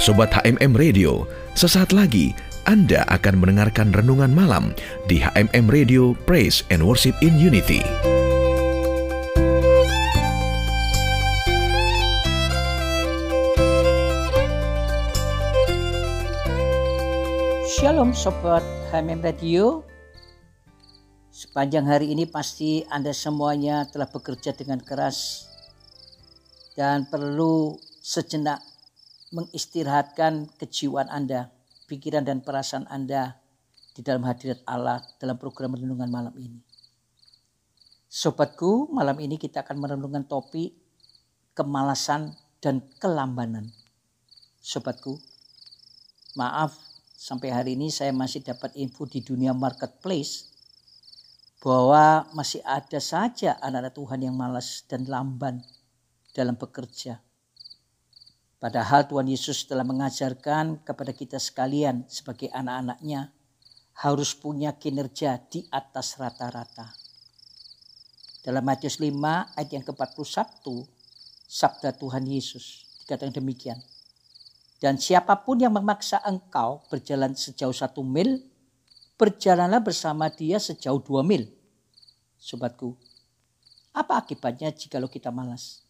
[0.00, 2.32] Sobat HMM Radio, sesaat lagi
[2.64, 4.72] Anda akan mendengarkan renungan malam
[5.04, 7.84] di HMM Radio Praise and Worship in Unity.
[17.76, 18.64] Shalom Sobat
[18.96, 19.84] HMM Radio
[21.28, 25.44] Sepanjang hari ini pasti Anda semuanya telah bekerja dengan keras
[26.72, 28.69] Dan perlu sejenak
[29.30, 31.54] mengistirahatkan kejiwaan Anda,
[31.86, 33.38] pikiran dan perasaan Anda
[33.94, 36.58] di dalam hadirat Allah dalam program renungan malam ini.
[38.10, 40.74] Sobatku, malam ini kita akan merenungkan topik
[41.54, 43.70] kemalasan dan kelambanan.
[44.58, 45.14] Sobatku,
[46.34, 46.74] maaf
[47.14, 50.50] sampai hari ini saya masih dapat info di dunia marketplace
[51.62, 55.62] bahwa masih ada saja anak-anak Tuhan yang malas dan lamban
[56.34, 57.22] dalam bekerja
[58.60, 63.32] Padahal Tuhan Yesus telah mengajarkan kepada kita sekalian sebagai anak-anaknya
[64.04, 66.92] harus punya kinerja di atas rata-rata.
[68.44, 69.16] Dalam Matius 5
[69.56, 70.64] ayat yang ke-41
[71.48, 73.80] sabda Tuhan Yesus dikatakan demikian.
[74.76, 78.44] Dan siapa pun yang memaksa engkau berjalan sejauh satu mil,
[79.16, 81.48] berjalanlah bersama dia sejauh dua mil.
[82.40, 82.96] Sobatku,
[83.92, 85.89] apa akibatnya jika kita malas?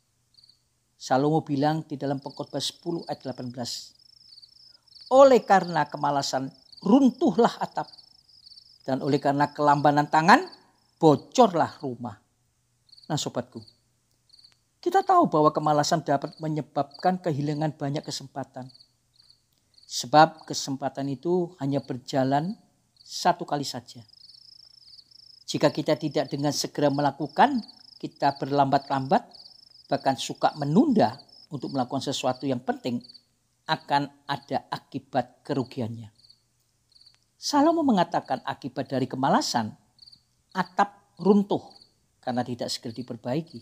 [1.01, 5.17] Salomo bilang di dalam pengkhotbah 10 ayat 18.
[5.17, 6.53] Oleh karena kemalasan
[6.85, 7.89] runtuhlah atap.
[8.85, 10.45] Dan oleh karena kelambanan tangan
[11.01, 12.21] bocorlah rumah.
[13.09, 13.65] Nah sobatku.
[14.81, 18.69] Kita tahu bahwa kemalasan dapat menyebabkan kehilangan banyak kesempatan.
[19.89, 22.61] Sebab kesempatan itu hanya berjalan
[23.01, 24.05] satu kali saja.
[25.49, 27.59] Jika kita tidak dengan segera melakukan,
[27.99, 29.40] kita berlambat-lambat,
[29.91, 31.19] bahkan suka menunda
[31.51, 33.03] untuk melakukan sesuatu yang penting,
[33.67, 36.15] akan ada akibat kerugiannya.
[37.35, 39.75] Salomo mengatakan akibat dari kemalasan,
[40.55, 41.63] atap runtuh
[42.23, 43.59] karena tidak segera diperbaiki.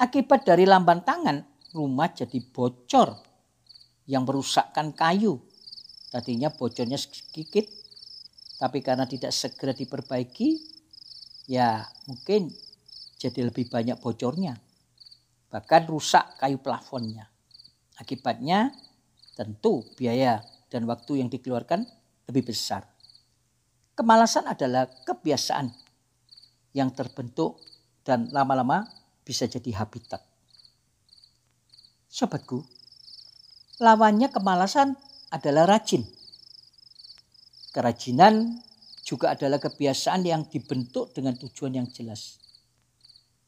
[0.00, 1.44] Akibat dari lamban tangan,
[1.76, 3.20] rumah jadi bocor
[4.08, 5.44] yang merusakkan kayu.
[6.08, 7.68] Tadinya bocornya sedikit,
[8.56, 10.56] tapi karena tidak segera diperbaiki,
[11.52, 12.48] ya mungkin
[13.20, 14.69] jadi lebih banyak bocornya
[15.50, 17.26] bahkan rusak kayu plafonnya.
[17.98, 18.72] Akibatnya
[19.34, 20.40] tentu biaya
[20.70, 21.84] dan waktu yang dikeluarkan
[22.30, 22.86] lebih besar.
[23.98, 25.68] Kemalasan adalah kebiasaan
[26.72, 27.60] yang terbentuk
[28.06, 28.86] dan lama-lama
[29.26, 30.22] bisa jadi habitat.
[32.10, 32.64] Sobatku,
[33.82, 34.96] lawannya kemalasan
[35.30, 36.02] adalah rajin.
[37.70, 38.58] Kerajinan
[39.06, 42.42] juga adalah kebiasaan yang dibentuk dengan tujuan yang jelas.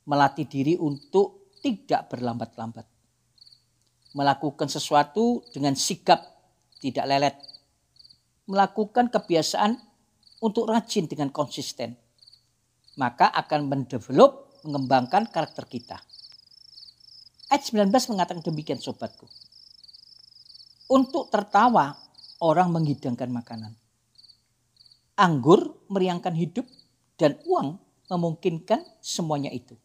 [0.07, 2.85] Melatih diri untuk tidak berlambat-lambat.
[4.13, 6.21] Melakukan sesuatu dengan sikap
[6.83, 7.37] tidak lelet.
[8.51, 9.79] Melakukan kebiasaan
[10.43, 11.97] untuk rajin dengan konsisten.
[12.99, 15.97] Maka akan mendevelop, mengembangkan karakter kita.
[17.49, 19.25] Ayat 19 mengatakan demikian sobatku.
[20.93, 21.97] Untuk tertawa,
[22.45, 23.73] orang menghidangkan makanan.
[25.17, 26.69] Anggur meriangkan hidup
[27.17, 27.81] dan uang
[28.13, 29.79] memungkinkan semuanya itu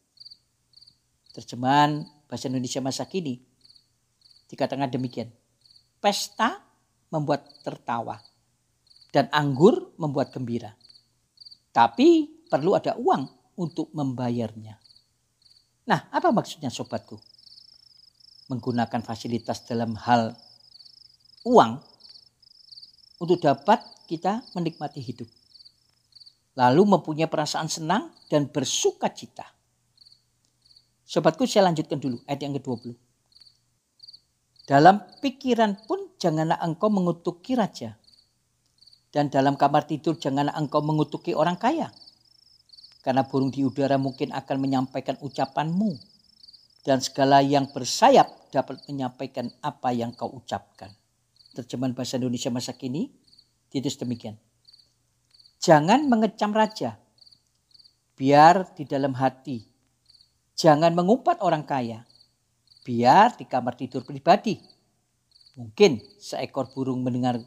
[1.37, 3.37] terjemahan bahasa Indonesia masa kini
[4.49, 5.29] dikatakan demikian.
[6.01, 6.65] Pesta
[7.13, 8.17] membuat tertawa
[9.13, 10.73] dan anggur membuat gembira.
[11.69, 14.81] Tapi perlu ada uang untuk membayarnya.
[15.87, 17.21] Nah, apa maksudnya sobatku?
[18.49, 20.33] Menggunakan fasilitas dalam hal
[21.45, 21.71] uang
[23.21, 25.29] untuk dapat kita menikmati hidup.
[26.57, 29.56] Lalu mempunyai perasaan senang dan bersuka cita
[31.07, 32.91] Sobatku saya lanjutkan dulu ayat yang ke-20.
[34.67, 37.95] Dalam pikiran pun janganlah engkau mengutuki raja.
[39.07, 41.95] Dan dalam kamar tidur janganlah engkau mengutuki orang kaya.
[42.99, 45.95] Karena burung di udara mungkin akan menyampaikan ucapanmu.
[46.83, 50.91] Dan segala yang bersayap dapat menyampaikan apa yang kau ucapkan.
[51.55, 53.07] Terjemahan bahasa Indonesia masa kini
[53.71, 54.35] ditulis demikian.
[55.63, 56.99] Jangan mengecam raja.
[58.19, 59.76] Biar di dalam hati
[60.57, 62.01] Jangan mengumpat orang kaya.
[62.81, 64.57] Biar di kamar tidur pribadi.
[65.53, 67.37] Mungkin seekor burung mendengar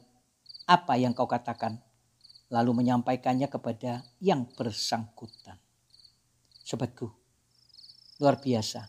[0.70, 1.82] apa yang kau katakan.
[2.54, 5.58] Lalu menyampaikannya kepada yang bersangkutan.
[6.62, 7.10] Sobatku,
[8.22, 8.86] luar biasa.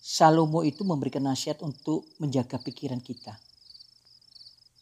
[0.00, 3.36] Salomo itu memberikan nasihat untuk menjaga pikiran kita.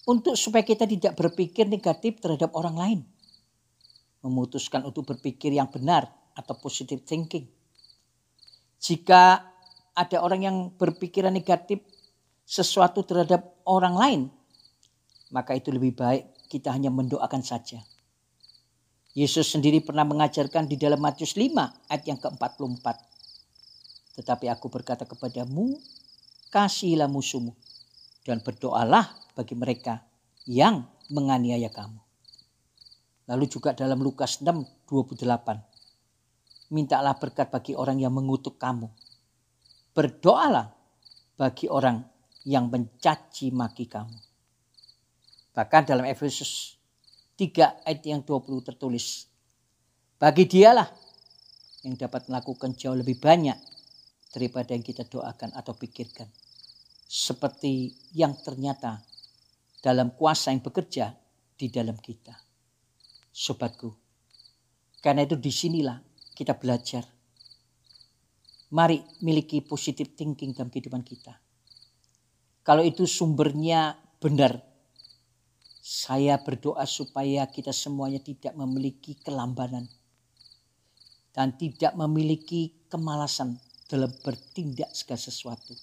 [0.07, 3.01] Untuk supaya kita tidak berpikir negatif terhadap orang lain.
[4.23, 6.07] Memutuskan untuk berpikir yang benar
[6.39, 7.54] atau positive thinking
[8.85, 9.41] jika
[9.97, 11.81] ada orang yang berpikiran negatif
[12.45, 14.21] sesuatu terhadap orang lain,
[15.33, 17.81] maka itu lebih baik kita hanya mendoakan saja.
[19.17, 22.87] Yesus sendiri pernah mengajarkan di dalam Matius 5 ayat yang ke-44.
[24.21, 25.81] Tetapi aku berkata kepadamu,
[26.53, 27.57] kasihilah musuhmu
[28.29, 30.05] dan berdoalah bagi mereka
[30.45, 32.05] yang menganiaya kamu.
[33.33, 35.74] Lalu juga dalam Lukas 6 28.
[36.73, 38.89] Mintalah berkat bagi orang yang mengutuk kamu.
[39.93, 40.73] Berdoalah
[41.37, 42.01] bagi orang
[42.45, 44.19] yang mencaci maki kamu.
[45.55, 46.81] Bahkan dalam Efesus
[47.37, 49.27] 3 ayat yang 20 tertulis.
[50.19, 50.89] Bagi dialah
[51.85, 53.59] yang dapat melakukan jauh lebih banyak
[54.33, 56.27] daripada yang kita doakan atau pikirkan.
[57.05, 59.05] Seperti yang ternyata
[59.85, 61.13] dalam kuasa yang bekerja
[61.55, 62.35] di dalam kita.
[63.35, 63.91] Sobatku,
[65.03, 65.99] karena itu di sinilah
[66.35, 67.07] kita belajar.
[68.75, 71.39] Mari miliki positive thinking dalam kehidupan kita.
[72.67, 74.59] Kalau itu sumbernya benar,
[75.85, 79.87] saya berdoa supaya kita semuanya tidak memiliki kelambanan
[81.31, 85.77] dan tidak memiliki kemalasan dalam bertindak segala sesuatu.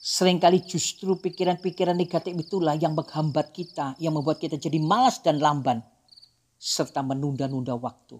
[0.00, 5.84] Seringkali justru pikiran-pikiran negatif itulah yang menghambat kita, yang membuat kita jadi malas dan lamban,
[6.56, 8.16] serta menunda-nunda waktu.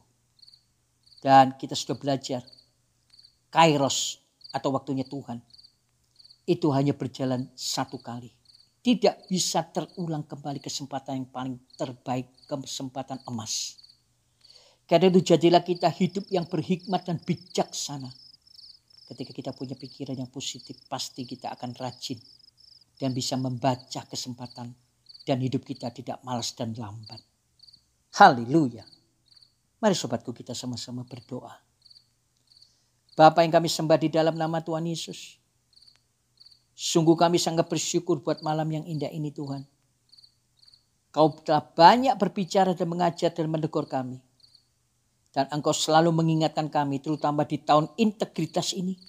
[1.20, 2.40] Dan kita sudah belajar,
[3.52, 5.36] kairos atau waktunya Tuhan,
[6.48, 8.32] itu hanya berjalan satu kali.
[8.80, 13.76] Tidak bisa terulang kembali kesempatan yang paling terbaik, kesempatan emas.
[14.88, 18.08] Karena itu jadilah kita hidup yang berhikmat dan bijaksana
[19.10, 22.14] Ketika kita punya pikiran yang positif, pasti kita akan rajin
[22.94, 24.70] dan bisa membaca kesempatan
[25.26, 27.18] dan hidup kita tidak malas dan lambat.
[28.14, 28.86] Haleluya.
[29.80, 31.56] Mari sobatku kita sama-sama berdoa.
[33.16, 35.40] Bapak yang kami sembah di dalam nama Tuhan Yesus.
[36.76, 39.64] Sungguh kami sangat bersyukur buat malam yang indah ini Tuhan.
[41.10, 44.20] Kau telah banyak berbicara dan mengajar dan menegur kami.
[45.32, 49.00] Dan engkau selalu mengingatkan kami terutama di tahun integritas ini.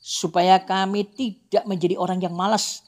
[0.00, 2.82] Supaya kami tidak menjadi orang yang malas.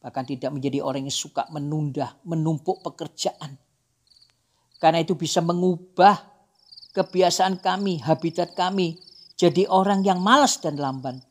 [0.00, 3.60] Bahkan tidak menjadi orang yang suka menunda, menumpuk pekerjaan.
[4.82, 6.18] Karena itu bisa mengubah
[6.90, 8.98] kebiasaan kami, habitat kami.
[9.38, 11.22] Jadi orang yang malas dan lamban.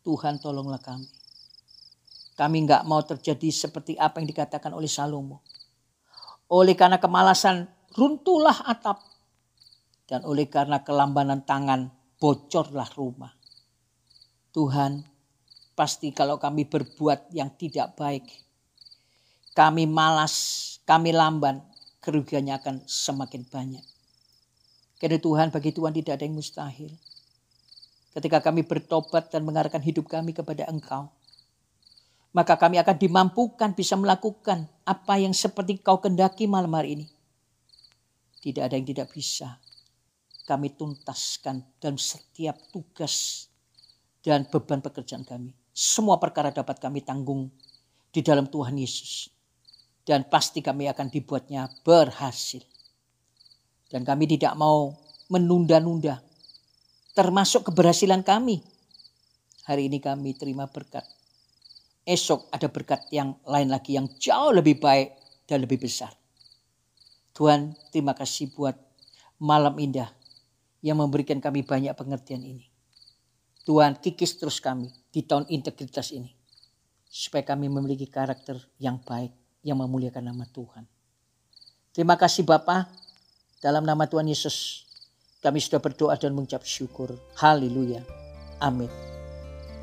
[0.00, 1.04] Tuhan tolonglah kami.
[2.40, 5.44] Kami nggak mau terjadi seperti apa yang dikatakan oleh Salomo.
[6.48, 9.04] Oleh karena kemalasan runtuhlah atap.
[10.08, 13.36] Dan oleh karena kelambanan tangan, bocorlah rumah.
[14.56, 15.04] Tuhan,
[15.76, 18.24] pasti kalau kami berbuat yang tidak baik,
[19.52, 21.60] kami malas, kami lamban,
[22.06, 23.82] kerugiannya akan semakin banyak.
[25.02, 26.94] Karena Tuhan, bagi Tuhan tidak ada yang mustahil.
[28.14, 31.10] Ketika kami bertobat dan mengarahkan hidup kami kepada Engkau,
[32.32, 37.06] maka kami akan dimampukan bisa melakukan apa yang seperti kau kendaki malam hari ini.
[38.40, 39.58] Tidak ada yang tidak bisa.
[40.46, 43.48] Kami tuntaskan dalam setiap tugas
[44.22, 45.50] dan beban pekerjaan kami.
[45.74, 47.50] Semua perkara dapat kami tanggung
[48.14, 49.35] di dalam Tuhan Yesus.
[50.06, 52.62] Dan pasti kami akan dibuatnya berhasil.
[53.90, 54.94] Dan kami tidak mau
[55.26, 56.22] menunda-nunda.
[57.10, 58.62] Termasuk keberhasilan kami.
[59.66, 61.02] Hari ini kami terima berkat.
[62.06, 65.10] Esok ada berkat yang lain lagi yang jauh lebih baik
[65.50, 66.14] dan lebih besar.
[67.34, 68.78] Tuhan terima kasih buat
[69.42, 70.06] malam indah
[70.86, 72.70] yang memberikan kami banyak pengertian ini.
[73.66, 76.30] Tuhan kikis terus kami di tahun integritas ini.
[77.10, 80.86] Supaya kami memiliki karakter yang baik yang memuliakan nama Tuhan.
[81.90, 82.86] Terima kasih Bapak.
[83.58, 84.86] Dalam nama Tuhan Yesus
[85.42, 87.10] kami sudah berdoa dan mengucap syukur.
[87.34, 88.06] Haleluya.
[88.62, 88.86] Amin.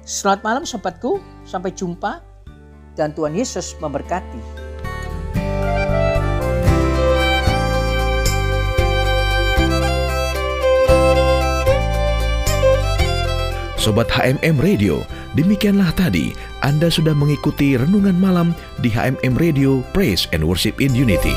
[0.08, 1.20] Selamat malam sobatku.
[1.44, 2.24] Sampai jumpa.
[2.96, 4.64] Dan Tuhan Yesus memberkati.
[13.84, 15.04] Sobat HMM Radio,
[15.36, 16.32] demikianlah tadi
[16.64, 21.36] anda sudah mengikuti renungan malam di HMM Radio Praise and Worship in Unity.